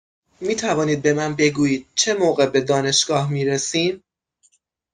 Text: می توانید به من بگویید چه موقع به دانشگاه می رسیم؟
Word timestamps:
می 0.41 0.55
توانید 0.55 1.01
به 1.01 1.13
من 1.13 1.35
بگویید 1.35 1.87
چه 1.95 2.13
موقع 2.13 2.45
به 2.45 2.61
دانشگاه 2.61 3.31
می 3.31 3.45
رسیم؟ 3.45 4.03